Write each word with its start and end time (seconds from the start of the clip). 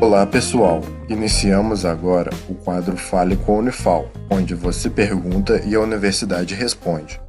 Olá 0.00 0.26
pessoal, 0.26 0.80
iniciamos 1.10 1.84
agora 1.84 2.30
o 2.48 2.54
quadro 2.54 2.96
Fale 2.96 3.36
com 3.36 3.56
a 3.56 3.58
Unifal, 3.58 4.08
onde 4.30 4.54
você 4.54 4.88
pergunta 4.88 5.60
e 5.62 5.74
a 5.74 5.80
universidade 5.80 6.54
responde. 6.54 7.20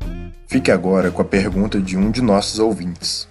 Fique 0.47 0.71
agora 0.71 1.11
com 1.11 1.21
a 1.21 1.25
pergunta 1.25 1.81
de 1.81 1.97
um 1.97 2.09
de 2.09 2.21
nossos 2.21 2.59
ouvintes. 2.59 3.27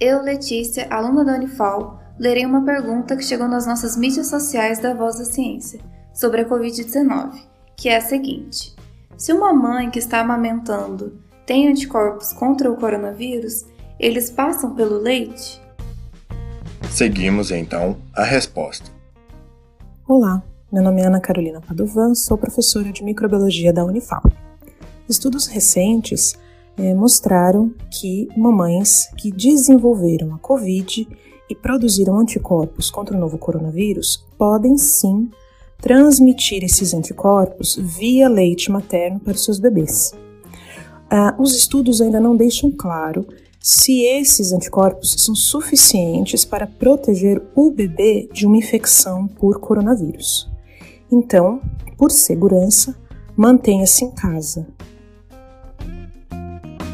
Eu, 0.00 0.22
Letícia, 0.22 0.86
aluna 0.88 1.26
da 1.26 1.34
Unifal, 1.34 2.00
lerei 2.18 2.46
uma 2.46 2.64
pergunta 2.64 3.16
que 3.16 3.22
chegou 3.22 3.46
nas 3.46 3.66
nossas 3.66 3.98
mídias 3.98 4.28
sociais 4.28 4.78
da 4.78 4.94
Voz 4.94 5.18
da 5.18 5.26
Ciência 5.26 5.78
sobre 6.14 6.40
a 6.40 6.48
Covid-19, 6.48 7.32
que 7.76 7.90
é 7.90 7.98
a 7.98 8.00
seguinte: 8.00 8.74
Se 9.14 9.30
uma 9.30 9.52
mãe 9.52 9.90
que 9.90 9.98
está 9.98 10.20
amamentando 10.20 11.20
tem 11.44 11.68
anticorpos 11.68 12.32
contra 12.32 12.72
o 12.72 12.76
coronavírus, 12.76 13.66
eles 14.00 14.30
passam 14.30 14.74
pelo 14.74 14.96
leite? 14.96 15.67
Seguimos 16.98 17.52
então 17.52 17.96
a 18.12 18.24
resposta. 18.24 18.90
Olá, 20.04 20.42
meu 20.72 20.82
nome 20.82 21.00
é 21.00 21.06
Ana 21.06 21.20
Carolina 21.20 21.60
Padovan, 21.60 22.12
sou 22.12 22.36
professora 22.36 22.90
de 22.90 23.04
microbiologia 23.04 23.72
da 23.72 23.84
Unifal. 23.84 24.20
Estudos 25.08 25.46
recentes 25.46 26.36
eh, 26.76 26.94
mostraram 26.94 27.72
que 27.88 28.26
mamães 28.36 29.08
que 29.16 29.30
desenvolveram 29.30 30.34
a 30.34 30.40
Covid 30.40 31.06
e 31.48 31.54
produziram 31.54 32.18
anticorpos 32.18 32.90
contra 32.90 33.16
o 33.16 33.20
novo 33.20 33.38
coronavírus 33.38 34.26
podem 34.36 34.76
sim 34.76 35.30
transmitir 35.80 36.64
esses 36.64 36.92
anticorpos 36.92 37.76
via 37.76 38.28
leite 38.28 38.72
materno 38.72 39.20
para 39.20 39.34
seus 39.34 39.60
bebês. 39.60 40.14
Ah, 41.08 41.32
os 41.38 41.54
estudos 41.54 42.00
ainda 42.00 42.18
não 42.18 42.34
deixam 42.34 42.72
claro 42.72 43.24
se 43.60 44.02
esses 44.04 44.52
anticorpos 44.52 45.14
são 45.18 45.34
suficientes 45.34 46.44
para 46.44 46.66
proteger 46.66 47.42
o 47.54 47.70
bebê 47.70 48.28
de 48.32 48.46
uma 48.46 48.56
infecção 48.56 49.26
por 49.26 49.60
coronavírus. 49.60 50.48
Então, 51.10 51.60
por 51.96 52.10
segurança, 52.10 52.94
mantenha-se 53.36 54.04
em 54.04 54.10
casa. 54.10 54.66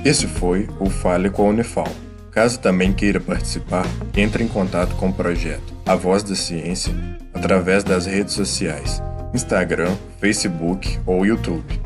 Esse 0.04 0.26
foi 0.26 0.68
o 0.80 0.88
Fale 0.90 1.30
com 1.30 1.46
a 1.46 1.50
Unifal. 1.50 1.88
Caso 2.30 2.58
também 2.58 2.92
queira 2.92 3.20
participar, 3.20 3.86
entre 4.16 4.42
em 4.42 4.48
contato 4.48 4.96
com 4.96 5.08
o 5.08 5.12
projeto 5.12 5.72
A 5.86 5.94
Voz 5.94 6.22
da 6.22 6.34
Ciência 6.34 6.92
através 7.32 7.84
das 7.84 8.06
redes 8.06 8.34
sociais, 8.34 9.02
Instagram, 9.32 9.94
Facebook 10.20 10.98
ou 11.06 11.24
YouTube. 11.24 11.80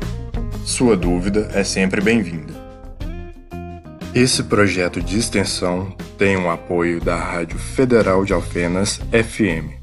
Sua 0.65 0.97
dúvida 0.97 1.49
é 1.53 1.63
sempre 1.63 2.01
bem-vinda. 2.01 2.68
Esse 4.13 4.43
projeto 4.43 5.01
de 5.01 5.17
extensão 5.17 5.95
tem 6.17 6.35
o 6.35 6.49
apoio 6.49 6.99
da 6.99 7.15
Rádio 7.15 7.59
Federal 7.59 8.25
de 8.25 8.33
Alfenas 8.33 8.99
FM 9.11 9.78